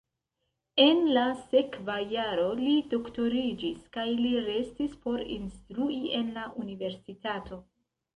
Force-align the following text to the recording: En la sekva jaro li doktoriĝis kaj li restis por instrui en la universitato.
En 0.83 1.01
la 1.15 1.25
sekva 1.49 1.97
jaro 2.13 2.45
li 2.61 2.73
doktoriĝis 2.93 3.83
kaj 3.97 4.05
li 4.21 4.31
restis 4.47 4.95
por 5.05 5.21
instrui 5.37 5.99
en 6.21 6.33
la 6.39 6.47
universitato. 6.63 7.61